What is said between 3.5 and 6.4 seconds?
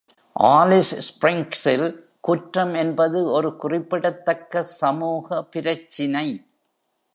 குறிப்பிடத்தக்க சமூக பிரச்சினை.